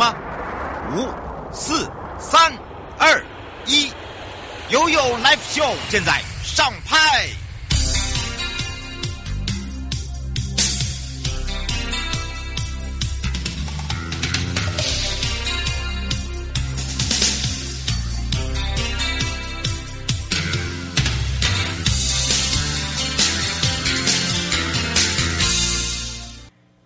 [0.00, 0.14] 吗？
[0.96, 1.06] 五、
[1.52, 1.86] 四、
[2.18, 2.50] 三、
[2.98, 3.22] 二、
[3.66, 3.92] 一，
[4.70, 7.28] 悠悠 Live Show 现在上拍。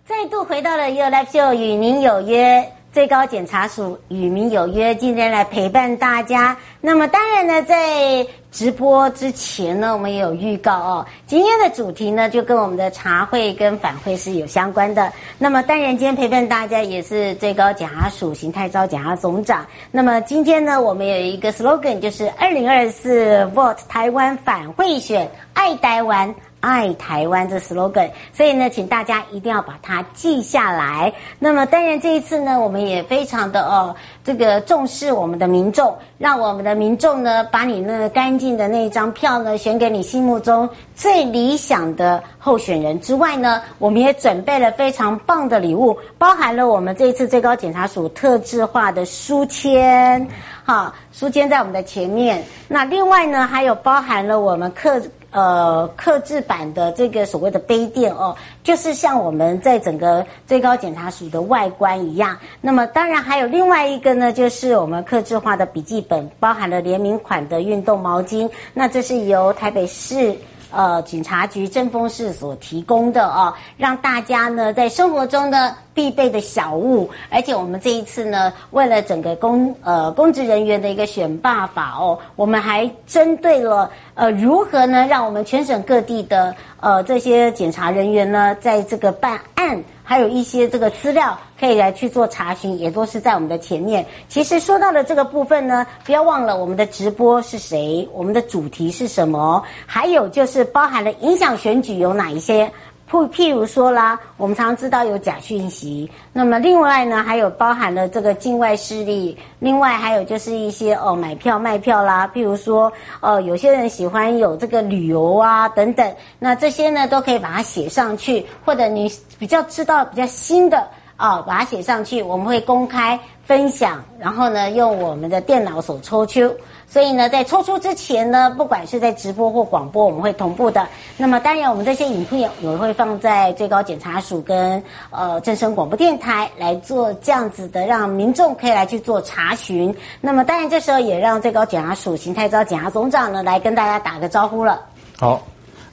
[0.05, 6.55] 再度回到了 you Life Show 与您有约，最高检察署与民有约，今天来陪伴大家。
[6.79, 11.05] 那么当然呢，在直播之前呢，我们也有预告哦。
[11.27, 15.11] 今天的主题呢，就跟我们的茶会跟反贿是有相关的。
[15.37, 19.65] 那么当然，今天陪伴大家也是最高检察署邢泰钊检察总长。
[19.91, 26.33] 那么今天呢，我们有一个 slogan，就是二零二四 Vote 台湾反贿选，爱台湾。
[26.65, 31.13] 爱台湾这 slogan，所以呢，请大家一定要把它记下来。
[31.37, 50.27] 那么，当然这一次呢，我们也非常的哦，这个重视我们的民众，让我们的民众呢，把你那个干净的那一张票呢，选给你心目中最理想的候选人之外呢，我们也准备了非常棒的礼物，包含了我们这一次最高检察署特制化的书签，
[50.63, 52.43] 好，书签在我们的前面。
[52.67, 54.99] 那另外呢，还有包含了我们客。
[55.35, 58.33] 呃，刻制版的这个所谓的杯垫哦，
[58.63, 62.37] 就是像我们在整个最高检察署的外观一样。
[62.61, 68.49] 那么，当然还有另外一个呢，就是我们刻制化的笔记本，包含了联名款的运动毛巾。
[68.73, 70.33] 那这是由台北市。
[70.75, 89.81] 呃，警察局政风室所提供的哦，让大家呢在生活中呢必备的小物，而且我们这一次呢，为了整个公呃公职人员的一个选拔法哦，我们还针对了呃如何呢，让我们全省各地的呃这些检察人员呢，在这个办案。
[90.05, 94.05] 还有一些这个资料可以来去做查询，也都是在我们的前面。
[94.29, 102.71] 其实说到的这个部分呢，不要忘了我们的直播是谁，我们的主题是什么，还有就是包含了影响选举有哪一些。
[103.09, 126.51] 譬譬如说啦，我们常知道有假讯息，那么另外呢，还有包含了这个境外势力，另外还有就是一些哦买票卖票啦，譬如说哦有些人喜欢有这个旅游啊等等，那这些呢都可以把它写上去，或者你比较知道比较新的、哦，把它写上去，我们会公开分享，然后呢用我们的电脑所抽出。
[126.87, 130.87] 所以呢，在抽出之前呢，不管是在直播或广播，我们会同步的。
[131.17, 139.93] 那么，当然，我们这些影片也会放在最高检察署跟呃正声广播电台来做这样子的，让民众可以来去做查询。
[140.21, 144.79] 那么，当然，这时候也让最高检察署邢泰昭检察总长呢来跟大家打个招呼了。
[145.17, 145.41] 好，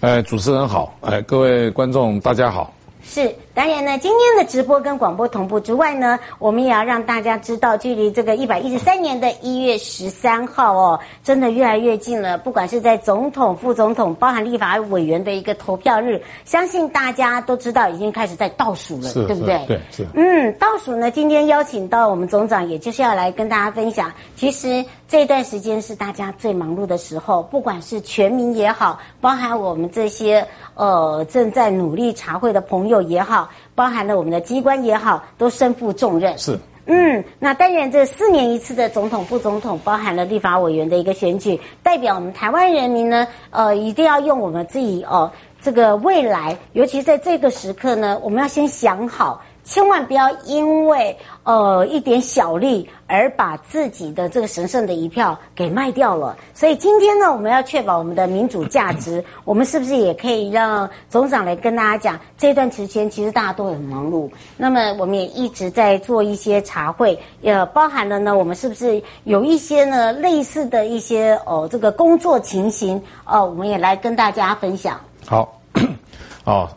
[0.00, 2.72] 呃，主持人好，呃，各位观众大家好。
[3.02, 3.34] 是。
[3.54, 12.38] 当然呢，今天的直播跟广播同步之外呢，我们也要让大家知道，距离这个一百一十三年的一月十三号哦，真的越来越近了。
[12.38, 19.62] 不管是在总统、副总统，包含立法委员的一个投票日，相信大家都知道已经开始在倒数了，对不对？
[19.66, 20.06] 对，是。
[20.14, 33.41] 嗯，倒数呢，今天邀请到我们总长，也就是要来跟大家分享，其实这段时间是大家最忙碌的时候，不管是全民也好，包含我们这些呃正在努力查会的朋友也好。
[33.74, 36.36] 包含了我们的机关也好，都身负重任。
[36.38, 45.30] 是，嗯，那当然，这四年一次的总统、副总统，包含了立法委员的一个选举，代表我们台湾人民呢，呃，一定要用我们自己哦，
[45.60, 49.42] 这个未来，尤其在这个时刻呢，我们要先想好。
[49.64, 56.36] 千万不要因为呃一点小利而把自己的这个神圣的一票给卖掉了。
[56.52, 64.28] 所以今天呢，我们要确保我们的民主价值， 我们是不是也可以让总长来跟大家讲，这段时间其实大家都很忙碌。
[64.56, 75.00] 那么我们也一直在做一些茶会，也包含了呢，我们是不是有一些呢类似的一些哦这个工作情形哦，我们也来跟大家分享。
[75.26, 75.60] 好，
[76.44, 76.68] 哦，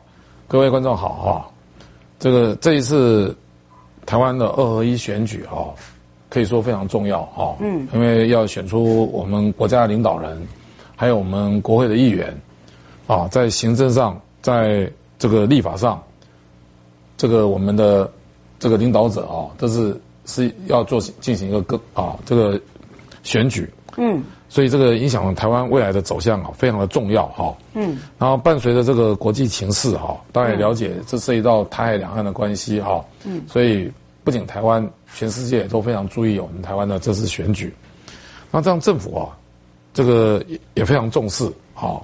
[0.47, 1.47] 各位观众好哈。
[2.19, 3.35] 这个这一次
[4.05, 5.69] 台湾的二合一选举啊，
[6.29, 7.55] 可以说非常重要哈。
[7.59, 10.41] 嗯，因为要选出我们国家的领导人，
[10.95, 12.35] 还有我们国会的议员，
[13.07, 16.01] 啊，在行政上，在这个立法上，
[17.17, 18.11] 这个我们的
[18.59, 22.59] 这个领导者啊，这是是要做进行一个更啊这个
[23.23, 23.69] 选举。
[23.97, 24.23] 嗯。
[24.47, 27.55] 所以这个影响台湾未来的走向啊，非常的重要哈。
[27.73, 33.03] 嗯，然后伴随着这个国际情势哈，大家也了解，这涉及到台海两岸的关系哈。
[33.25, 33.91] 嗯，所以
[34.23, 37.73] 不仅台湾，全世界都非常注意我们台湾的这次选举。
[38.51, 39.35] 那这样政府啊，
[39.93, 42.01] 这个也也非常重视哈。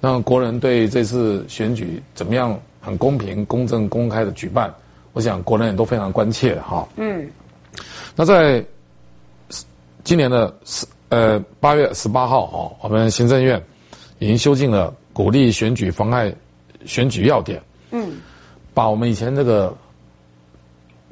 [0.00, 4.72] 让国人对这次选举怎么样很公平、公正、公开的举办，
[5.12, 6.86] 我想国人也都非常关切哈。
[6.96, 7.28] 嗯。
[8.14, 8.64] 那在
[10.04, 13.62] 今年的十呃八月十八号哦，我们行政院
[14.18, 16.32] 已经修订了鼓励选举妨碍
[16.84, 18.18] 选举要点，嗯，
[18.74, 19.74] 把我们以前这个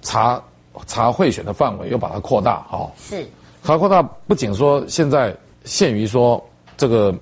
[0.03, 0.43] 查
[0.87, 3.27] 查贿选的范围又把它扩大哦，是，
[3.63, 5.35] 它扩大不仅说现在
[5.65, 6.45] 限于说
[6.77, 7.15] 这个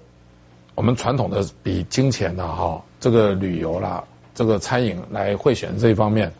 [0.74, 4.02] 我们传统的比金钱呐哈，这个旅游啦，
[4.34, 6.32] 这个餐饮来贿选这一方面，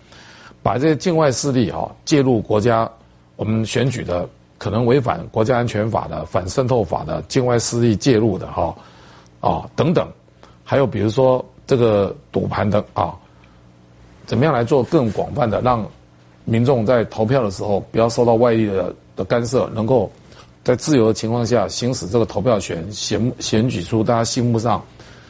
[0.64, 2.90] 把这些境外势力哈介入国家
[3.36, 4.28] 我们选举的。
[4.64, 8.74] 可能违反国家安全法的、反渗透法的、境外势力介入的哈，
[9.40, 10.08] 啊等等，
[10.64, 13.14] 还有比如说这个赌盘的啊，
[14.24, 15.86] 怎么样来做更广泛的，让
[16.46, 20.10] 民众在投票的时候不要受到外力的的干涉，能够
[20.62, 24.82] 在自由的情况下行使这个投票权，选选举出大家心目上、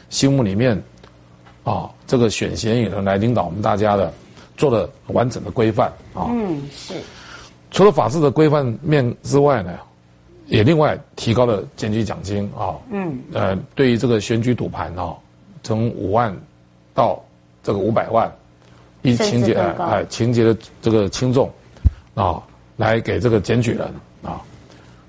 [0.09, 0.81] 心目里面
[1.65, 4.13] 啊这个选贤与能来领导我们大家的，
[4.55, 6.31] 做了完整的规范啊。
[6.31, 6.93] 嗯，是。
[7.75, 9.77] 除了法治的规范面之外呢，
[10.45, 12.73] 也另外提高了检举奖金啊。
[12.89, 13.19] 嗯。
[13.33, 15.13] 呃，对于这个选举赌盘啊，
[15.61, 16.33] 从五万
[16.93, 17.21] 到
[17.61, 18.33] 这个五百万，
[19.01, 21.51] 依情节哎哎情节的这个轻重
[22.13, 22.41] 啊，
[22.77, 23.85] 来给这个检举人
[24.23, 24.41] 啊。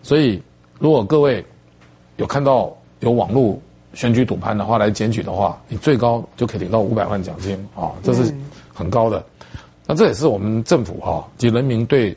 [0.02, 0.42] 所以，
[0.80, 1.46] 如果各位
[2.16, 3.56] 有看到有网络
[3.94, 8.34] 选举赌盘的话来检举的话，你最高就可以领到五百万奖金啊，这是
[8.74, 9.24] 很高的。
[9.86, 12.12] 那这也是我们政府啊及人民对。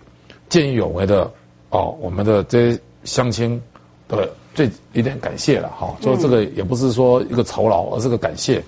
[0.50, 1.32] 见义勇为的
[1.70, 3.62] 哦，我们的这些乡亲
[4.08, 5.96] 的最一点感谢了哈。
[6.02, 8.62] 所以这个也不是说一个酬劳，而是个感谢。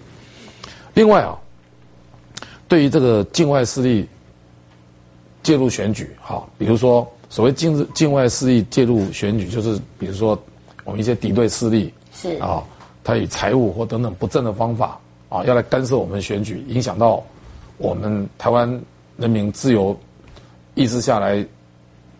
[0.94, 1.36] 另外啊，
[2.68, 4.08] 对于这个境外势力
[5.42, 10.38] 介入选举哈，比如说所谓境境外势力介入选举，就是比如说
[10.84, 12.64] 我们一些敌对势力是啊，
[13.04, 15.00] 他以财务或等等不正的方法
[15.30, 17.24] 啊，要来干涉我们选举，影响到
[17.78, 18.70] 我们台湾
[19.18, 19.98] 人民自由
[20.76, 21.44] 意志下来。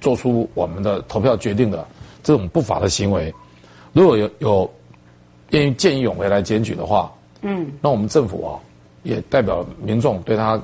[0.02, 1.88] 做出我们的投票决定的
[2.24, 3.34] 这种不法的行为，
[3.94, 4.74] 如果有有
[5.52, 7.10] 愿意见义勇为来检举的话，
[7.42, 8.60] 嗯，那我们政府啊
[9.04, 10.60] 也代表民众对他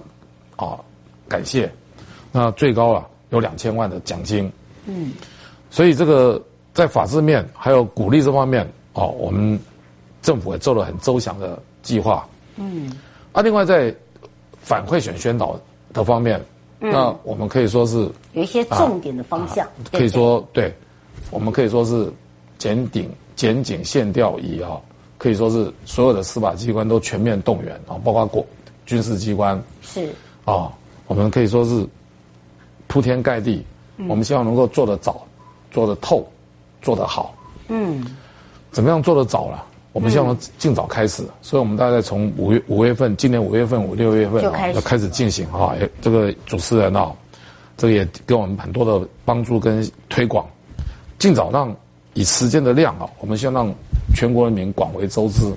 [0.56, 0.78] 啊
[1.28, 1.72] 感谢，
[2.32, 4.52] 那最高啊有两千万的奖金，
[4.88, 5.14] 嗯，
[5.70, 6.44] 所以这个
[6.74, 8.64] 在法制面还有鼓励这方面
[8.94, 9.60] 啊，我们
[10.22, 12.92] 政府也做了很周详的计划，嗯，
[13.34, 13.96] 啊，另外在
[14.62, 15.60] 反贿选宣导
[15.94, 16.44] 的方面。
[16.80, 20.74] 嗯、那我们可以说是有一些重点的方向，啊啊、可以说对，
[21.32, 22.12] 我们可以说是
[22.58, 24.80] 检警检警线调移啊，
[25.18, 28.46] 可以说是所有的司法机关都全面动员啊，包括国
[28.86, 29.62] 军事机关。
[29.82, 30.10] 是。
[30.46, 30.72] 啊，
[31.08, 31.86] 我们可以说是
[32.88, 33.66] 铺天盖地，
[33.98, 35.26] 嗯、我们希望能够做得早，
[35.72, 36.26] 做得透，
[36.82, 37.36] 做得好，
[37.68, 38.06] 嗯，
[38.72, 39.66] 怎么样做得早了？
[39.98, 45.74] 我们希望尽早开始，嗯、所以我们大概从五月五月份，今年五月份、五六月份啊，要开始进行啊。
[46.00, 47.12] 这个主持人啊，
[47.78, 50.48] 这个也给我们很多的帮助跟推广，
[51.18, 51.76] 尽早让
[52.14, 53.74] 以时间的量啊，我们希望让
[54.14, 55.52] 全国人民广为周知。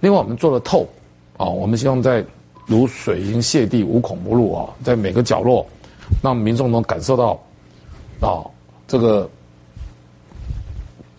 [0.00, 0.86] 另外，我们做的透
[1.38, 2.22] 啊，我们希望在
[2.66, 5.66] 如水银泻地、无孔不入啊，在每个角落，
[6.20, 7.40] 让民众能感受到
[8.20, 8.44] 啊，
[8.86, 9.26] 这个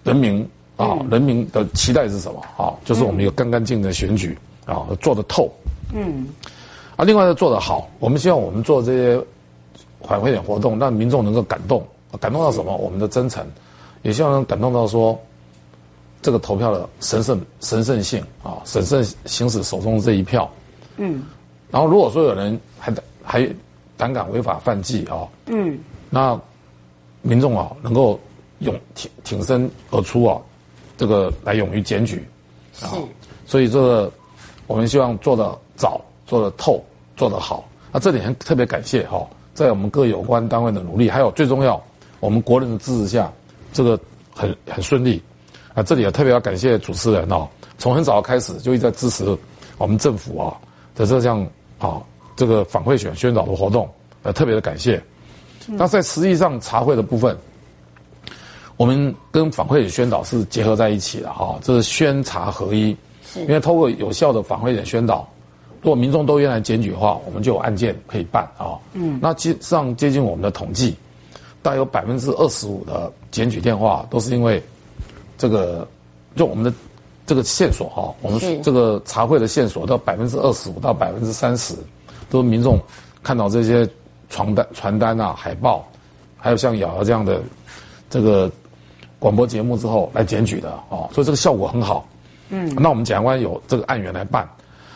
[0.04, 0.48] 人民。
[0.76, 2.42] 啊，人民的期待是什么？
[2.58, 5.52] 啊，就是我们有干干净净的选举啊，做得透。
[5.94, 6.28] 嗯。
[6.96, 7.90] 啊，另外呢，做得好。
[8.00, 9.26] 我们希望我们做这些
[10.02, 11.86] 反馈点活动，让民众能够感动，
[12.20, 12.76] 感动到什么？
[12.78, 13.46] 我们的真诚，
[14.04, 15.20] 也希望能感动到说，
[16.22, 20.50] 这个投票的神圣神圣性啊，神圣行使手中的这一票。
[20.98, 21.24] 嗯。
[21.72, 22.94] 然后，如果说有人还
[23.24, 23.50] 还
[23.98, 25.80] 胆敢违法犯纪啊，嗯，
[26.12, 26.40] 那
[27.24, 28.20] 民众啊，能够
[28.60, 30.40] 勇挺挺身而出啊。
[30.96, 32.24] 这个来勇于检举，
[32.82, 32.96] 啊是，
[33.46, 34.12] 所以这个
[34.68, 36.84] 我们希望做的早、做的透、
[37.18, 37.68] 做得好。
[37.92, 41.82] 那这里很特别感谢哈，在我们各有关单位的努力，还有最重要，
[42.20, 43.32] 我们国人的支持下，
[43.72, 44.00] 这个
[44.34, 45.22] 很很顺利。
[45.74, 47.48] 啊，这里也特别要感谢主持人哦，
[47.78, 49.38] 从很早开始就一直在支持
[49.78, 50.56] 我们政府啊
[50.96, 51.46] 的这项
[51.80, 52.02] 啊
[52.36, 53.90] 这个反贿选宣导的活动，
[54.22, 55.02] 呃，特别的感谢。
[55.66, 57.36] 那在实际上茶会的部分。
[58.76, 62.96] 我们跟反贿选宣导是结合在一起的哈，这是宣查合一。
[63.26, 65.28] 是，因为透过有效的反贿选宣导，
[65.82, 68.78] 如果民众都愿意来检举的话，我们就有案件可以办啊。
[68.94, 70.96] 嗯，那基上接近我们的统计，
[71.62, 74.62] 大概有百分之二十五的检举电话都是因为
[75.38, 75.88] 这个，
[76.36, 76.74] 就我们的
[77.26, 81.76] 这个线索哈，我们这个查会的线索到百分之二十五到百分之三十，
[82.30, 82.80] 都是民众
[83.22, 83.88] 看到这些
[84.30, 85.88] 传单、传单啊、海报，
[86.38, 87.40] 还有像瑶瑶这样的
[88.10, 88.52] 这个。
[89.24, 92.06] 广播节目之后来检举的哦，所以这个效果很好。
[92.50, 94.46] 嗯，那我们检察官有这个案源来办，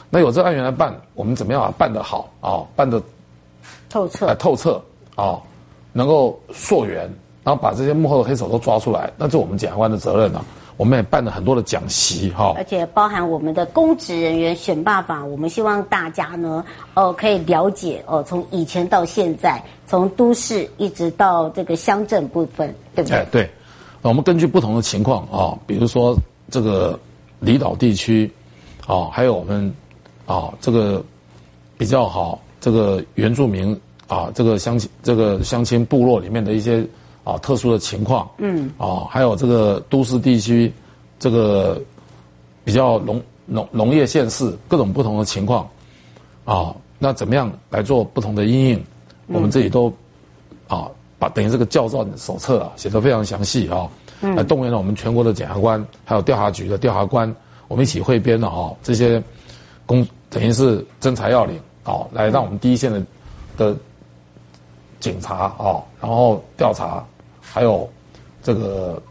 [0.10, 1.74] 那有这个案源来办，我们怎么样啊？
[1.78, 3.02] 办得好啊，办得
[3.90, 4.82] 透彻，哎，透彻
[5.16, 5.40] 啊，
[5.94, 7.10] 能够溯源，
[7.42, 10.46] 然后把这些幕后的黑手都抓出来，那这是我们检察官的责任了、啊。
[10.76, 23.18] 我们也办了很多的讲习哈，而且包含我们的公职人员选拔法，我们希望大家呢，哦，可以了解哦，从以前到现在，从都市一直到这个乡镇部分，对不对？
[23.18, 23.50] 哎，对，
[24.02, 26.18] 我们根据不同的情况啊，比如说
[26.50, 27.00] 这个
[27.40, 28.32] 离岛地区，
[28.86, 29.74] 啊，还有我们
[30.26, 31.04] 啊这个
[31.78, 36.86] 比较好这个原住民啊这个乡亲这个乡亲部落里面的一些。
[37.28, 40.72] 啊，特殊的情况，嗯，啊，还有这个都市地区，
[41.20, 41.78] 这个
[42.64, 45.70] 比较农农农业县市各种不同的情况，
[46.46, 48.82] 啊，那怎么样来做不同的因应？
[49.28, 49.92] 我们这里都
[50.70, 50.90] 啊，
[51.20, 53.90] 把等于这个教召手册啊写得非常详细啊，
[54.22, 57.34] 来动员了我们全国的检察官，还有调查局的调查官，
[57.68, 59.22] 我们一起汇编了啊这些
[59.86, 63.02] 工等于是侦查要领啊，来让我们第一线的
[63.58, 63.76] 的
[65.00, 67.04] 警察啊，然后调查。
[67.50, 67.90] 还有
[68.44, 69.02] 这个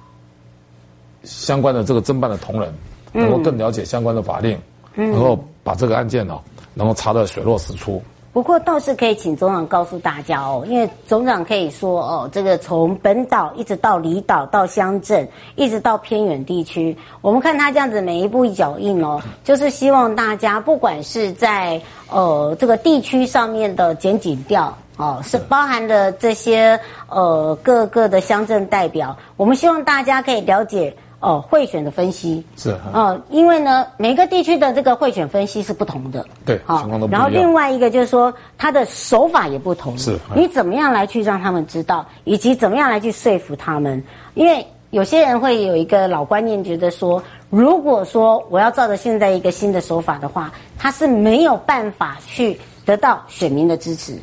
[1.24, 2.72] 相关的这个侦办的同仁，
[3.12, 4.56] 能够更了解相关的法令，
[4.94, 6.42] 嗯、能够把这个案件呢、哦，
[6.74, 8.00] 能够查得水落石出。
[8.36, 24.76] 不过倒是可以请总长告诉大家哦，因为总长可以说哦，这个从本岛一直到离岛到乡镇，一直到偏远地区，我们看他这样子每一步一脚印哦， 就是希望大家不管是在呃这个地区上面的检警调。
[24.98, 30.94] 哦，是包含了这些呃各个的乡镇代表，我们希望大家可以了解
[31.26, 37.12] 哦贿选的分析是哦、呃，因为呢每个地区的这个贿选分析是不同的，对，情况都不。
[37.12, 44.00] 然后另外一个就是说他的手法也不同，是，你怎么样来去让他们知道，以及怎么样来去说服他们？
[44.34, 54.16] 因为有些人会有一个老观念，觉得说如果说我要照着现在一个新的手法的话，他是没有办法去得到选民的支持。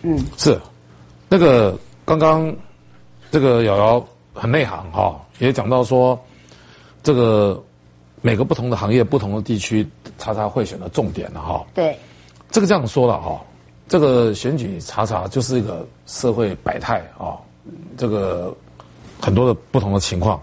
[0.00, 0.58] 嗯，是，
[1.28, 2.50] 那个刚刚
[3.30, 4.04] 这个瑶瑶
[4.34, 6.18] 很内行哈、哦，也讲到说，
[7.02, 7.62] 这个
[8.20, 9.86] 每个不同的行业、不同的地区
[10.18, 11.66] 查查会选的重点了哈、哦。
[11.74, 11.98] 对，
[12.50, 13.40] 这个这样说了哈、哦，
[13.88, 17.36] 这个选举查查就是一个社会百态啊，
[17.96, 18.56] 这个
[19.20, 20.40] 很多的不同的情况，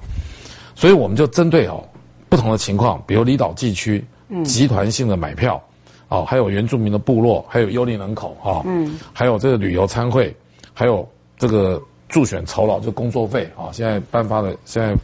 [0.75, 1.83] 所以我们就针对哦
[2.29, 4.05] 不同的情况，比如离岛地区
[4.43, 5.61] 集团性的买票。
[6.09, 10.33] 哦，还有原住民的部落，还有幽灵人口哦，嗯，还有这个旅游参会，
[10.73, 11.05] 还有
[11.37, 14.95] 这个助选酬劳就工作费啊，现在颁发的现在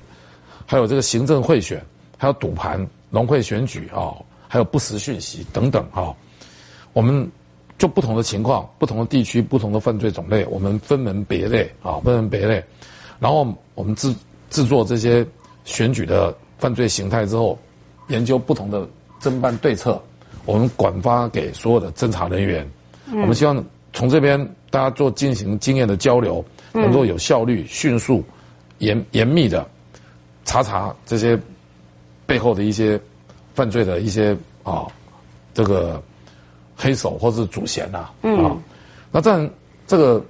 [0.66, 1.84] 还有这个行政贿选，
[2.18, 4.14] 还有赌盘、农会选举啊，
[4.48, 6.14] 还有不实讯息等等啊，
[6.94, 7.30] 我们
[7.78, 12.64] 就不同的情况、不同的地区、不同的犯罪种类，我们分门别类啊，分门别类，
[13.20, 14.16] 然后我们制
[14.50, 15.26] 制作这些
[15.66, 17.58] 选举的犯罪形态之后，
[18.08, 18.88] 研究不同的
[19.22, 20.02] 侦办对策。
[20.46, 22.70] 我们广发给所有的侦查人员，
[23.06, 24.38] 嗯、我们希望从这边
[24.70, 26.44] 大家做进行经验的交流，
[26.74, 28.24] 能够有效率、迅速、
[28.80, 29.66] 严严密的
[30.44, 31.40] 查查这些
[32.26, 33.00] 背后的一些
[33.54, 34.86] 犯罪的一些啊
[35.54, 36.02] 这个
[36.76, 38.58] 黑手或是主嫌呐啊，
[39.12, 39.50] 那这样
[39.88, 40.22] 这个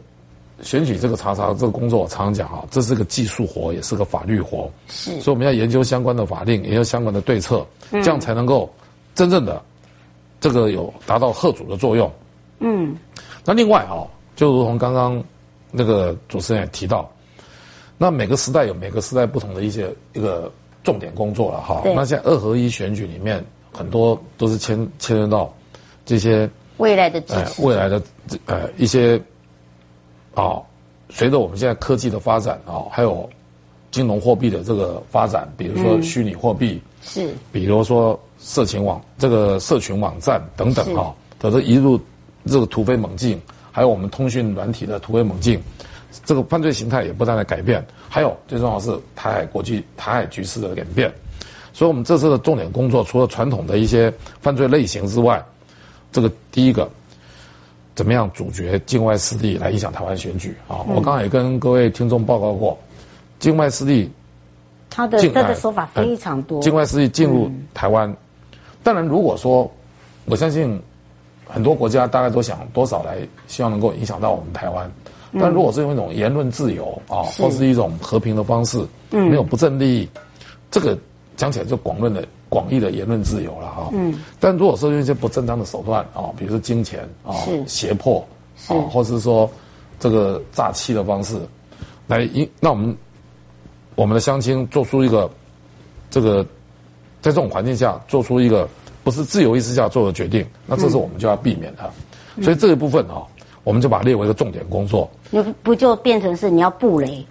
[0.62, 8.72] 选举这个查查这个工作，我常常讲啊，这是个技术活，也是个法律活，是，所以我们要研究相关的法令，研究相关的对策，这样才能够
[9.16, 9.62] 真正的。
[10.40, 12.12] 这个有达到吓阻的作用，
[12.60, 12.94] 嗯，
[13.46, 14.04] 那另外啊，
[14.36, 15.24] 就如同刚刚
[15.74, 17.12] 那个主持人也提到，
[17.98, 20.50] 那每个时代有每个时代不同的一些一个
[20.84, 21.82] 重点工作了哈。
[21.84, 25.54] 那现在二合一选举里面很多都是牵牵涉到
[26.06, 28.02] 这些未来的支持、呃、未来的
[28.46, 29.20] 呃一些
[30.36, 30.62] 啊，
[31.10, 33.30] 随着我们现在科技的发展啊，还有
[33.92, 38.18] 金融货币的这个发展，比如说虚拟货币、嗯、是，比如说。
[38.46, 41.98] 色情网这个社群网站等等哈，都是一路
[42.46, 43.42] 这个突飞猛进，
[43.74, 45.60] 还有我们通讯软体的突飞猛进，
[46.24, 51.12] 这个犯罪形态也不断的改变，还有最重要的是台海国际台海局势的演变，
[51.74, 55.44] 所以我们这次的重点工作除了传统的一些犯罪类型之外，
[56.12, 56.88] 这个第一个
[57.96, 60.86] 怎么样阻绝境外势力来影响台湾选举啊？
[60.88, 62.78] 我刚才也跟各位听众报告过，
[63.40, 64.08] 境外势力
[64.90, 68.16] 他的他的说法非常多，境外势力进入台湾。
[68.84, 69.72] 当然，如果说
[70.26, 70.80] 我相信
[71.54, 73.18] 很多国家大概都想多少来
[73.48, 74.92] 希望能够影响到我们台湾，
[75.40, 80.10] 但如果是用一种言论自由啊，或是一种和平的方式，没有不正利益，
[80.72, 80.98] 这个
[81.38, 83.90] 讲起来就广论的广义的言论自由了哈。
[83.94, 84.20] 嗯。
[84.40, 87.36] 但如果说用一些不正当的手段啊，比如说金钱啊、
[87.68, 88.20] 胁迫
[88.68, 89.48] 啊，或是说
[90.00, 91.38] 这个诈欺的方式，
[92.08, 92.98] 来引那我们
[93.94, 95.30] 我们的乡亲做出一个
[96.10, 96.44] 这个。
[97.24, 98.68] 在这种环境下做出一个
[99.04, 101.90] 不是自由意识下做的决定，那这是我们就要避免它。
[102.42, 103.22] 所以这一部分啊，
[103.64, 105.10] 我们就把它列为一个重点工作。
[105.30, 107.26] 你不就变成是你要布雷？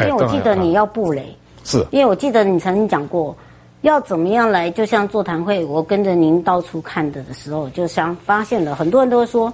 [0.00, 3.36] 因为我记得你要布雷，是因为我记得你曾经讲过，
[3.80, 9.52] 要怎么样来，就像座谈会，我跟着您到处看的的时候，就想发现了很多人都会说，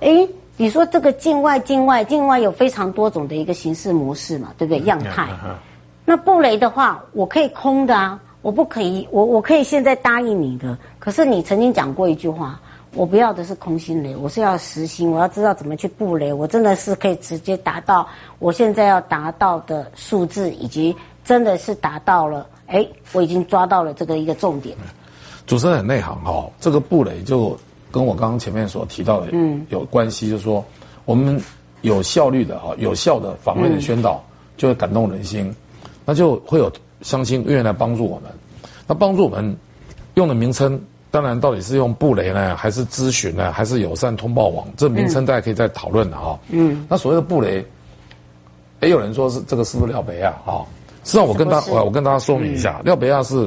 [0.00, 0.26] 哎，
[0.56, 4.80] 你说这个境外、境外、境外有非常多种的一个形式模式嘛，对不对？
[4.84, 5.28] 样态。
[6.04, 10.76] 那布雷的话，我可以空的啊，我不可以，我我可以现在答应你的。
[10.98, 12.60] 可是你曾经讲过一句话。
[12.94, 15.10] 我不要的是空心雷，我是要实心。
[15.10, 18.06] 我要知道怎么去布雷，我真的是可以直接达到
[18.38, 20.94] 我现在要达到的数字，以及
[21.24, 22.46] 真的是达到了。
[22.66, 24.76] 哎，我已经抓到了这个一个重点。
[25.46, 27.56] 主持人很内行哈，这个布雷就
[27.90, 30.62] 跟我刚刚前面所提到的嗯有关系，就是说
[31.06, 31.40] 我们
[31.80, 34.22] 有效率的哈、有效的访问的宣导，
[34.58, 35.50] 就会感动人心，
[36.04, 36.70] 那就会有
[37.02, 38.30] 乡亲愿意来帮助我们。
[38.86, 39.56] 那帮助我们
[40.14, 40.80] 用的名称。
[41.10, 44.66] 当然，到底是用布雷呢，还是咨询呢，还是友善通报网？
[44.78, 46.40] 这名称大家可以再讨论的哈。
[46.48, 46.86] 嗯。
[46.88, 47.62] 那所谓的布雷，
[48.80, 50.64] 也有人说是这个是不是廖北亚啊？
[51.04, 53.46] 实际上，我跟他我我跟大家说明一下，廖北亚是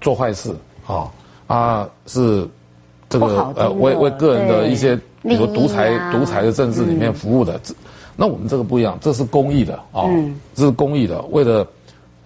[0.00, 0.54] 做坏事
[0.86, 1.10] 啊
[1.48, 2.48] 啊，是
[3.08, 7.60] 这个呃为为个人的一些比如独裁独裁的政治里面服务的。
[8.14, 10.04] 那我们这个不一样，这是公益的啊，
[10.54, 11.66] 这是公益的，为了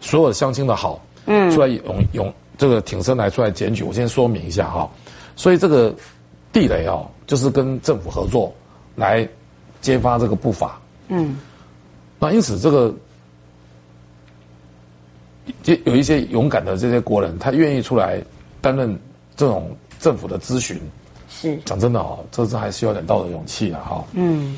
[0.05, 2.33] 所有乡亲的好，嗯，出来勇勇。
[2.57, 4.89] 这个挺身来出来检举，我先说明一下哈，
[5.35, 5.93] 所以这个
[6.53, 8.55] 地雷哦，就是跟政府合作
[8.95, 9.29] 来
[9.81, 10.81] 揭发这个不法。
[11.09, 11.37] 嗯，
[12.21, 12.95] 那因此这个
[15.65, 18.23] 就有一些勇敢的这些国人，他愿意出来
[18.61, 18.97] 担任
[19.35, 20.81] 这种政府的咨询。
[21.29, 24.05] 是，讲真的哦，这是还需要点道德勇气的哈。
[24.13, 24.57] 嗯，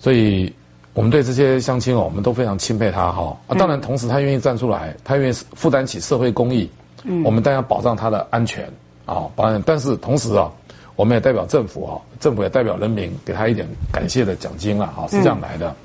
[0.00, 0.52] 所以
[0.98, 3.36] 我们对这些乡亲哦，我们都非常钦佩他哈。
[3.46, 6.68] 啊，当然同时他愿意站出来，他愿意负担起社会公益。
[7.04, 8.64] 嗯，我们当然要保障他的安全
[9.06, 9.62] 啊，保障。
[9.64, 10.50] 但是同时啊，
[10.96, 15.70] 我们也代表政府啊，政府也代表人民，给他一点感谢的奖金啊，是这样来的。
[15.70, 15.76] 嗯、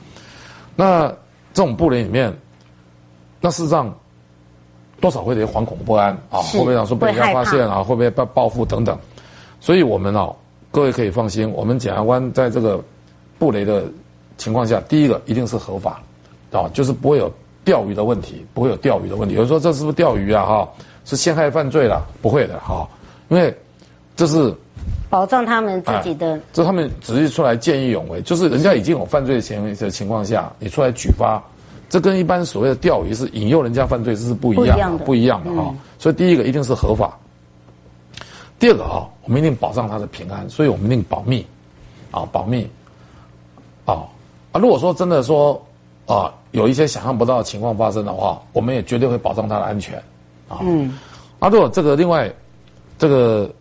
[0.76, 1.08] 那
[1.54, 2.36] 这种布雷里面，
[3.40, 3.96] 那事实上
[5.00, 8.98] 多少会有点惶恐不安啊，会不会想说被人家发现啊，会不会被报复等等。
[9.60, 10.28] 所以我们啊，
[10.72, 12.84] 各位可以放心，我们检察官在这个
[13.38, 13.84] 布雷的
[14.44, 16.02] 情况下，第一个一定是合法
[16.52, 17.32] 啊，就是不会有
[17.64, 19.36] 钓鱼的问题，不会有钓鱼的问题。
[19.36, 20.46] 有人说这是不是钓鱼啊？
[20.46, 20.70] 哈。
[21.06, 22.02] 是陷害犯罪了？
[22.22, 22.88] 不会的哈，
[23.28, 23.54] 因为
[24.16, 24.56] 这是
[25.10, 26.40] 保障他们自己的。
[26.54, 31.44] 这他们只是出来见义勇为，就是人家已经有犯罪行为的情况下，你出来举发，
[31.90, 35.76] 这跟一般所谓的钓鱼是引诱人家犯罪，这是不一样的，不一样的哈。
[36.00, 37.20] 所以第一个一定是合法，
[38.58, 41.46] 第二个哈，我们一定保障他的平安，所以我们一定保密，
[42.12, 42.66] 啊，保密，
[43.84, 44.08] 啊
[44.54, 45.62] 啊，如果说真的说
[46.06, 50.02] 啊有一些想象不到的情况发生的话，我们也绝对会保障他的安全。
[50.62, 50.98] 嗯，
[51.40, 52.32] 啊，如果这个另外，
[52.98, 53.52] 这个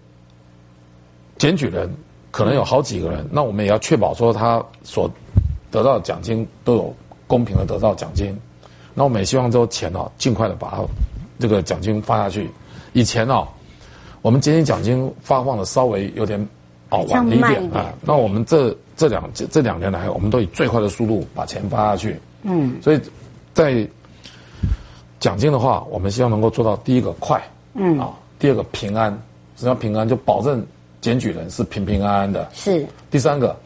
[1.38, 1.90] 检举人
[2.30, 5.10] 可能有好几个人，那我们也要确保说他所
[5.70, 6.94] 得到的奖金都有
[7.26, 8.38] 公平的得到奖金。
[8.94, 10.84] 那我们也希望这钱哦，尽快的把它
[11.38, 12.50] 这个奖金发下去。
[12.92, 13.48] 以前哦，
[14.20, 16.38] 我们今天奖金发放的稍微有点
[16.90, 17.94] 哦晚了一点啊。
[18.02, 22.20] 那我们这这两这这两年来，我们都以最快的速度把钱发下去。
[22.42, 23.00] 嗯，所以
[23.52, 23.88] 在。
[25.22, 27.40] 奖金的话，我们希望能够做到第一个快，
[27.74, 28.10] 嗯啊，
[28.40, 29.16] 第二个平安，
[29.56, 30.66] 只要平安就保证
[31.00, 32.84] 检举人是平平安安的，是。
[33.08, 33.56] 第三个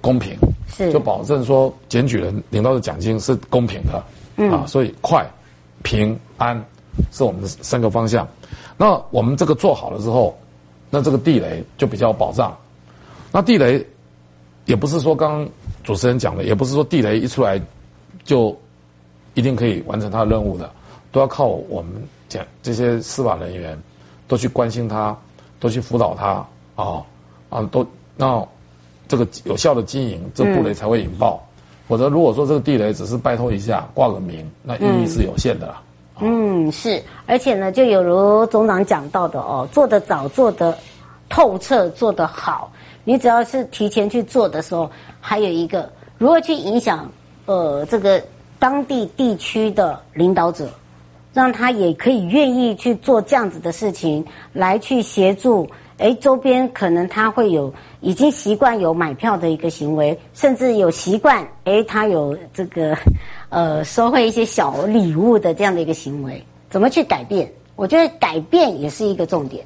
[0.00, 0.34] 公平，
[0.74, 4.02] 是，就保证说检举人领到的奖金是公平的，
[4.38, 5.22] 嗯啊，所以快、
[5.82, 6.58] 平安
[7.12, 8.26] 是我们的三个方向。
[8.78, 10.34] 那我们这个做好了之后，
[10.88, 12.56] 那这个地雷就比较有保障。
[13.30, 13.86] 那地雷
[14.66, 15.48] 也不是说刚刚
[15.82, 17.60] 主持人讲的，也不是说地雷一出来
[18.24, 18.56] 就
[19.34, 20.70] 一定可以完成他的任务的。
[21.12, 21.90] 都要靠我们
[22.28, 23.78] 讲这些司法人员，
[24.28, 25.16] 都去关心他，
[25.58, 27.02] 都去辅导他啊
[27.48, 27.86] 啊，都
[28.18, 28.46] 让
[29.08, 31.40] 这个有效的经营，这布雷才会引爆。
[31.88, 35.80] 否则，如果说这个地雷只是拜托一下挂个名，那意义是有限的啦。
[36.20, 40.76] 嗯，是，而且呢，就有如总长讲到的哦，做得早，做得
[41.28, 42.70] 透彻，做得好，
[43.06, 44.90] 你只要是提前去做的时候，
[45.20, 47.10] 还有一个如何去影响
[47.46, 48.22] 呃这个
[48.58, 50.68] 当地地区的领导者。
[51.32, 55.68] 让他也可以愿意去做这样子的事情，来去协助。
[55.98, 62.96] 哎，周边可能他会有已经习惯有买票的一个行为，甚至有习惯，哎，他有这个
[63.50, 67.46] 呃收回一些小礼物的这样的一个行为，怎么去改变？
[67.76, 69.62] 我觉得改变也是一个重点。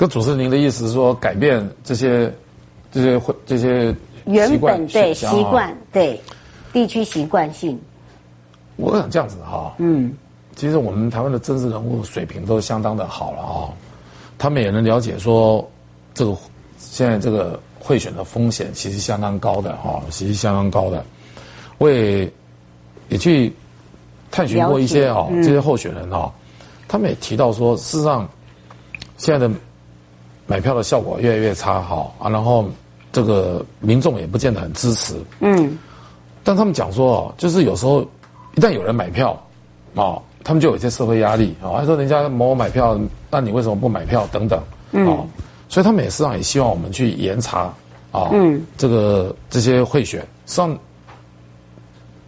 [0.00, 2.32] 跟主持人您的意思是说，改变这些
[2.90, 6.18] 这些会这些原本对习惯对
[6.72, 7.78] 地区习惯性。
[8.76, 10.10] 我想这样子哈，嗯，
[10.56, 13.68] 其实我们台湾的政治人物水平都相当的好了啊，
[14.38, 15.70] 他们也能了解说，
[16.14, 16.34] 这个
[16.78, 21.04] 现在这个贿选的风险其实相当高的哈，其实相当高的。
[21.76, 22.32] 我也
[23.10, 23.52] 也去
[24.30, 26.32] 探寻过一些啊，这些候选人啊，
[26.88, 28.26] 他们也提到说，事实上
[29.18, 29.54] 现在的
[30.50, 32.68] 买票的效果越来越差哈啊，然后
[33.12, 35.14] 这个民众也不见得很支持。
[35.38, 35.78] 嗯，
[36.42, 38.02] 但他们讲说哦，就是有时候
[38.56, 39.40] 一旦有人买票
[39.94, 40.18] 啊。
[40.42, 42.98] 他们就有一些社会压力啊，还说人家某某买票，
[43.30, 44.58] 那你为什么不买票等等
[44.92, 45.04] 嗯？
[45.68, 47.70] 所以他们也实际上也希望我们去严查
[48.10, 50.20] 啊，嗯这个这些贿选。
[50.20, 50.78] 实际上，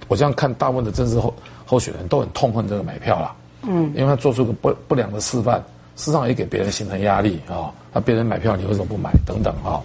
[0.08, 1.32] 我这样看，大部分的政治候
[1.64, 5.64] 候选人都很痛恨这个买票啦，嗯，因为他做出个不不良的示范，
[5.96, 7.72] 事实上也给别人形成压力啊。
[7.92, 9.10] 那别人买票，你为什么不买？
[9.26, 9.80] 等等啊。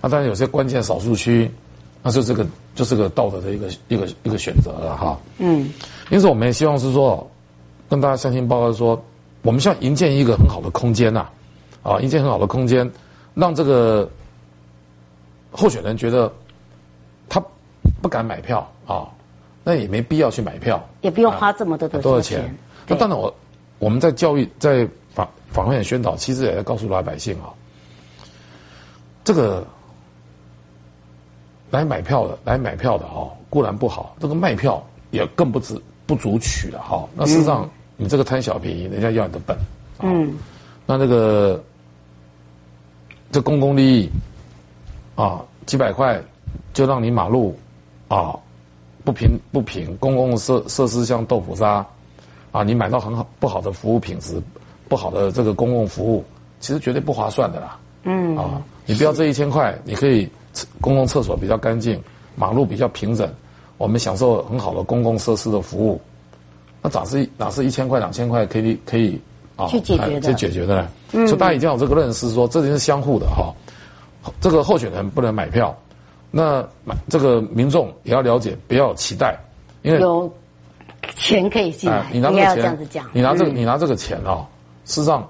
[0.00, 1.50] 那当然有些关键少数区，
[2.02, 5.18] 那就这个就是个道德的一个一个一个选择了哈。
[5.38, 5.70] 嗯。
[6.10, 7.28] 因此，我们也希望是说，
[7.88, 9.02] 跟大家相亲报告说，
[9.42, 11.26] 我们需要营建一个很好的空间呐，
[11.82, 12.90] 啊，营建很好的空间，
[13.34, 14.08] 让这个
[15.50, 16.32] 候选人觉得
[17.28, 17.42] 他
[18.00, 19.08] 不敢买票啊，
[19.64, 22.56] 那也没必要去买票，也不用花这么多的多少钱。
[22.86, 23.34] 那当然，我
[23.78, 27.50] 我们在教育、在访访问、宣导，其实也在告诉老百姓啊，
[29.24, 29.66] 这个
[31.70, 35.76] 来买票的、来买票的啊，固然不好，这个卖票也更不值。
[36.08, 39.54] 不足取了哈，那事实上你这个贪小便宜，人家要你的本，
[40.00, 40.34] 嗯，
[40.86, 41.62] 那这个
[43.30, 44.10] 这公共利益
[45.16, 46.18] 啊，几百块
[46.72, 47.54] 就让你马路
[48.08, 48.34] 啊
[49.04, 51.84] 不平不平，公共设设施像豆腐渣
[52.52, 54.42] 啊，你买到很好不好的服务品质，
[54.88, 56.24] 不好的这个公共服务，
[56.60, 60.28] 其实绝对不划算的啦，嗯啊，你不要这一千块，你可以
[60.80, 62.00] 公共厕所比较干净，
[62.34, 63.28] 马路比较平整。
[63.76, 66.00] 我们享受很好的公共设施的服务，
[66.82, 69.20] 那咋是哪是一千块两千块可以可以
[69.54, 70.20] 啊去解决的？
[70.20, 70.88] 去解决的呢？
[71.12, 73.54] 嗯，所以大家一定要有这个认识说，说这里是相互的哈。
[74.40, 75.74] 这个候选人不能买票，
[76.30, 79.38] 那买这个民众也要了解，不要有期待，
[79.82, 80.30] 因为有
[81.14, 82.04] 钱可以进来。
[82.12, 82.36] 你拿这
[82.76, 84.44] 个钱，你拿这个你拿这个钱啊，
[84.88, 85.24] 事实上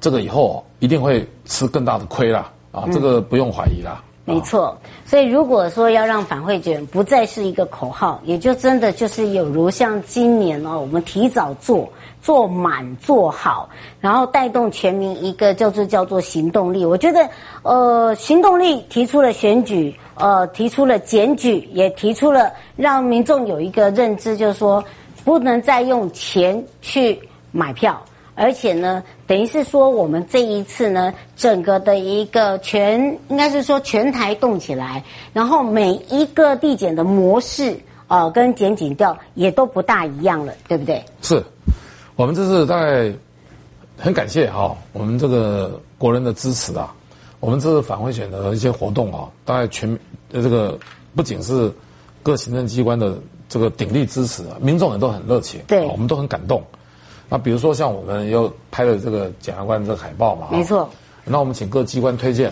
[0.00, 4.02] 这个以后一定会吃更大的亏啦啊，这个不用怀疑啦。
[4.24, 11.90] 没错，所以如果说要让反贿卷不再是一个口号，也就真的就是有如像今年哦，我们提早做
[12.20, 13.68] 做满做好，
[14.00, 16.84] 然后带动全民一个叫做叫做行动力。
[16.84, 17.26] 我觉得，
[17.62, 24.84] 呃，行动力提出了选举，呃，提出了检举，也提出了让民众有一个认知，就是说
[25.24, 27.18] 不能再用钱去
[27.58, 28.00] 买票。
[28.40, 41.04] 而且呢，等于是说，我们这一次呢，整个的一个全，应该是说全台动起来，然后每一个地检的模式，呃，跟检警调也都不大一样了，对不对？
[41.20, 41.42] 是，
[42.14, 43.12] 我们这是在
[43.96, 46.94] 很感谢哈，我们这个国人的支持啊，
[47.40, 49.92] 我们这次反贿选的一些活动啊，大概全
[50.30, 50.78] 呃这个
[51.16, 51.72] 不仅是
[52.22, 53.18] 各行政机关的
[53.48, 56.62] 这个鼎力支持啊，民众也都很热情，对，我们都很感动。
[57.30, 60.88] 那比如说像我们又拍了这个检察官这个海报嘛，没错。
[61.24, 62.50] 那我们请各机关推荐，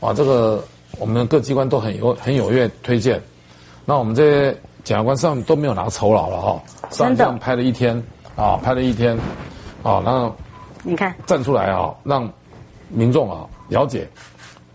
[0.00, 0.64] 啊，这个
[0.98, 3.20] 我们各机关都很有很踊跃推荐。
[3.84, 8.02] 那我们这些检察官上都没有拿酬劳了哈，上这样拍了一天
[8.34, 9.14] 啊，拍了一天，
[9.82, 10.34] 啊，然后
[10.82, 12.26] 你看站出来啊，让
[12.88, 14.08] 民众啊了解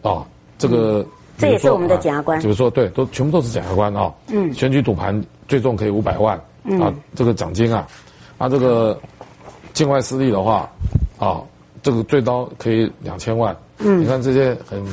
[0.04, 0.24] 啊
[0.60, 1.04] 这个。
[1.40, 2.40] 这也是我们的检察官。
[2.40, 4.14] 比如说对，都全部都是检察官啊。
[4.28, 4.54] 嗯。
[4.54, 6.38] 选举赌盘最重可以五百万
[6.80, 7.88] 啊，这个奖金啊，
[8.38, 8.96] 啊这个。
[9.80, 10.70] 境外势力的话，
[11.18, 11.42] 啊，
[11.82, 13.56] 这个最高可以两千万。
[13.78, 14.84] 嗯，你看这些很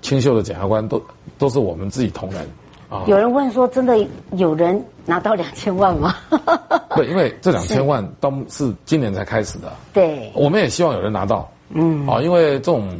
[0.00, 0.98] 清秀的检察官都
[1.36, 2.40] 都是我们自己同仁
[2.88, 3.04] 啊。
[3.06, 3.98] 有人问说，真的
[4.36, 6.16] 有人拿到两千万吗？
[6.96, 9.70] 对，因为这两千万 都是今年才开始的。
[9.92, 11.46] 对，我们也希望有人拿到。
[11.68, 12.98] 嗯，啊，因为这种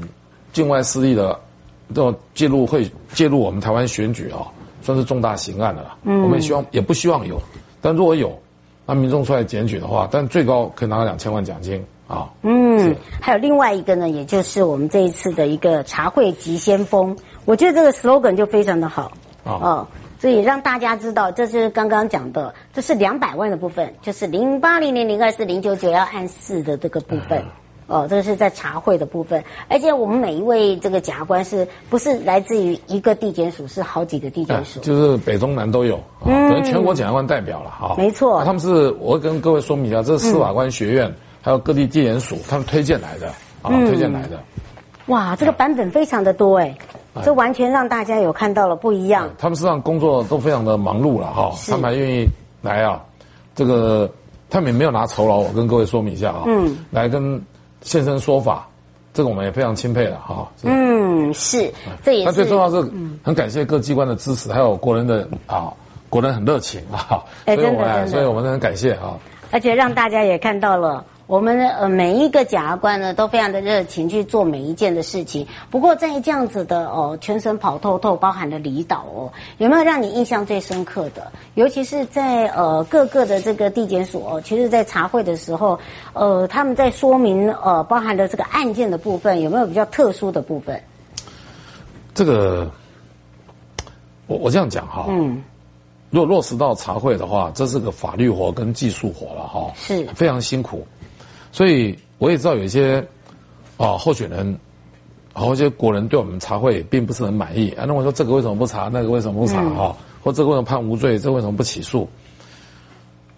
[0.52, 1.40] 境外势力的
[1.88, 4.44] 这种介入会介入我们台湾选举啊，
[4.82, 5.96] 算是重大刑案的了。
[6.02, 7.40] 嗯，我们也希望也不希望有，
[7.80, 8.38] 但如果有。
[8.86, 12.28] 那民众出来检举的话，但最高可以拿到两千万奖金啊。
[12.42, 19.10] 嗯，还有另外一个呢，也就是我们这一次的一个茶会急先锋，我觉得这个 slogan 就非常的好
[19.42, 19.52] 啊。
[19.52, 27.42] 哦，所以让大家知道，这是刚刚讲的，这是两百万的部分，就是零八零零零二四零九九要按四的这个部分。
[27.86, 37.94] 嗯哦，这个是在茶会的部分，而且我们每一位这个检察官是不是来自于一个地检署，是好几个地检署，就是北中南都有，嗯，等于全国检察官代表了哈。
[37.98, 43.28] 没错，他们是我会跟各位说明一下，这是司法官学院还有各地地检署他们推荐来的
[43.60, 44.40] 啊，推荐来的。
[45.08, 46.74] 哇，这个版本非常的多哎，
[47.22, 49.28] 这完全让大家有看到了不一样。
[49.36, 52.26] 他们实际上工作都非常的忙碌了哈，他们还愿意
[52.62, 53.04] 来啊，
[53.54, 54.10] 这个
[54.48, 57.38] 他们也没有拿酬劳，我跟各位说明一下啊，嗯，来跟。
[57.84, 58.66] 现身说法，
[59.12, 60.50] 这个我们也非常钦佩了哈。
[60.64, 62.24] 嗯，是，这也是。
[62.24, 62.82] 那最重要是
[63.22, 65.72] 很感谢各机关的支持，还有国人的啊，
[66.10, 69.16] 国人很热情啊，所以我们所以我们很感谢啊。
[69.52, 71.04] 而且让大家也看到了。
[71.26, 75.46] 我们的呃每一个检察官呢，都非常的热情去做每一件的事情。
[75.70, 81.32] 不过在这样子的哦，全省跑透透，包含了离岛哦，有没有让你印象最深刻的？
[81.54, 85.78] 尤其是在呃各个的这个地检署哦，其实，在查会的时候，
[86.12, 90.78] 呃，他们在说明呃包含的这个案件的部分，有没有比较特殊的部分？
[92.12, 92.70] 这个，
[94.26, 95.42] 我我这样讲哈，嗯，
[96.10, 100.87] 如果落实到查会的话，这是个法律活跟技术活了哈，是非常辛苦。
[101.54, 102.98] 所以我也知道有一些
[103.76, 104.44] 啊候选人，
[105.32, 112.08] 然后一些国人对我们查会并不是很满意啊，那我说这个为什么不查，那个为什么不查哈，或这个为什么判无罪，这个为什么不起诉？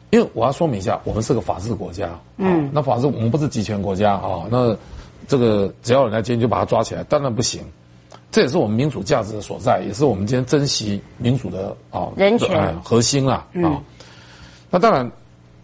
[0.08, 4.74] 因为我要说明一下，我们是个法治国家，嗯，那法治我们不是集权国家啊，那
[5.28, 7.60] 这个只要有人来监就把他抓起来，当然不行。
[8.30, 13.76] 这也是我们民主价值的所在，也是我们今天珍惜民主的啊人权核心啊啊。
[14.70, 15.10] 那当然，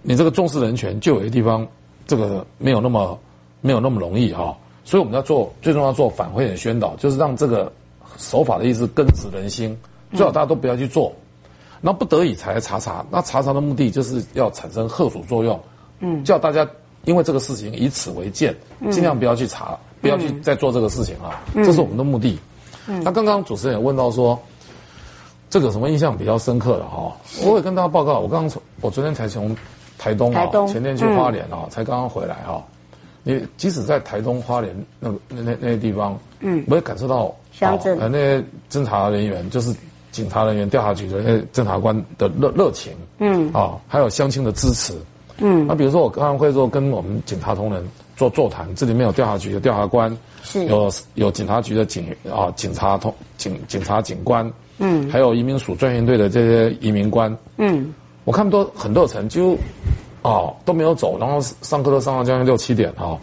[0.03, 1.67] 你这个重视人权，就有些地方。
[2.07, 3.19] 这个没有那么
[3.61, 7.73] 没有那么容易哈，所以我们要做最重要做反馈的宣导，就是让这个
[8.19, 9.79] 守法的意思根植人心，
[10.13, 11.13] 最好大家都不要去做，
[11.81, 15.59] 那不得已才来查查，那查查的目的就是要产生吓阻作用，
[16.01, 16.69] 嗯，叫大家
[17.05, 18.55] 因为这个事情以此为鉴，
[18.91, 22.39] 尽量不要去查，不要去再做这个事情啊，这是我们的目的。
[22.87, 24.37] 那刚刚主持人也问到说，
[25.49, 29.57] 这个什么印象比较深刻的哈，我也跟大家报告，我刚刚从我昨天才从。
[30.03, 32.61] 台东啊，前天去花莲啊，才刚刚回来哈。
[33.23, 37.97] 你即使在台东花莲那那那那些地方，嗯，我也感受到乡镇。
[38.01, 39.73] 那些侦查人员，就是
[40.11, 44.93] 警察人员、调查局的那些侦查官的热热情，嗯，啊，还有乡亲的支持，
[45.39, 45.65] 嗯。
[45.69, 57.95] 那比如说我刚刚会说跟我们警察同仁做座谈，这里面有调查局的调查官，是，有有警察局的警啊警察同警警察警官，嗯，还有移民署专员队的这些移民官，嗯。
[58.25, 59.57] 我看都很热忱，就
[60.23, 63.19] 哦都没有走，然后上课都上到将近六七点啊，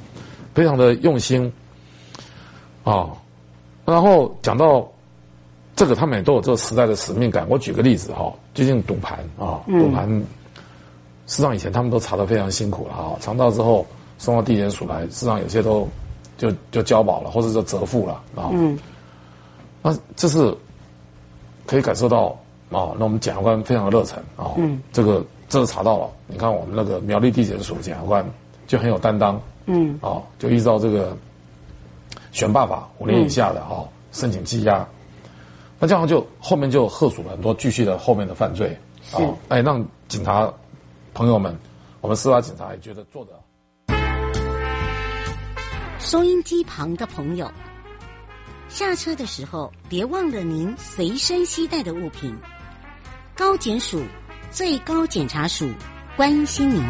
[0.54, 1.52] 非常的用心
[2.84, 3.08] 啊。
[3.86, 4.86] 然后讲到
[5.74, 7.48] 这个，他们也都有这个时代的使命感。
[7.48, 10.10] 我举个例子哈，最近赌盘啊，赌盘，
[11.28, 13.86] 事实上以前他们都查的非常辛苦了啊，查到之后
[14.18, 15.88] 送到地检署来，事实上有些都
[16.38, 18.52] 就就交保了，或者说折付了啊。
[18.52, 18.78] 嗯，
[19.82, 20.54] 那这是
[21.66, 22.38] 可以感受到。
[22.70, 28.24] 哦，那我们检察官非常的热忱啊，嗯，这个这个查到了，你看我们那个苗栗地检署检察官
[28.68, 31.18] 就很有担当，嗯，哦，就依照这个
[32.32, 34.88] 选罢法五年以下的哦，申请羁押，
[35.80, 38.78] 那这样就后面就贺署了很多继续的后面的犯罪，
[39.14, 40.52] 哦，哎，让警察
[41.14, 41.58] 朋友们，
[42.02, 43.32] 我们司法警察也觉得做的。
[45.98, 47.52] 收音机旁的朋友，
[48.70, 52.34] 下车的时候别忘了您随身携带的物品。
[53.40, 54.04] 高检署，
[54.52, 55.72] 最高检察署，
[56.18, 56.84] 关心您。